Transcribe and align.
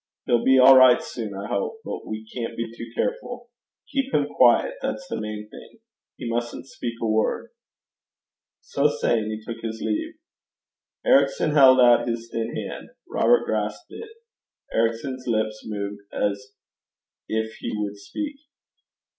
He'll 0.25 0.43
be 0.43 0.57
all 0.57 0.75
right 0.77 0.99
soon, 0.99 1.35
I 1.35 1.45
hope; 1.47 1.81
but 1.85 2.07
we 2.07 2.27
can't 2.27 2.57
be 2.57 2.73
too 2.75 2.89
careful. 2.95 3.51
Keep 3.93 4.11
him 4.15 4.25
quiet 4.25 4.73
that's 4.81 5.05
the 5.07 5.21
main 5.21 5.47
thing. 5.47 5.77
He 6.17 6.27
mustn't 6.27 6.65
speak 6.65 6.95
a 6.99 7.05
word.' 7.05 7.51
So 8.61 8.87
saying 8.87 9.25
he 9.29 9.43
took 9.45 9.61
his 9.61 9.79
leave. 9.79 10.15
Ericson 11.05 11.51
held 11.51 11.79
out 11.79 12.07
his 12.07 12.31
thin 12.31 12.55
hand. 12.55 12.89
Robert 13.07 13.45
grasped 13.45 13.91
it. 13.91 14.09
Ericson's 14.73 15.27
lips 15.27 15.61
moved 15.67 16.01
as 16.11 16.51
if 17.29 17.57
he 17.59 17.71
would 17.77 17.95
speak. 17.97 18.37